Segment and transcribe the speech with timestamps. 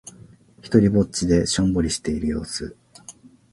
[0.63, 2.75] ひとりっぼちでしょんぼりしている様子。